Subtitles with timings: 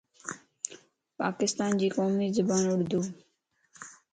[1.19, 3.11] پاڪستانَ جي قومي زبان اردو ءَ.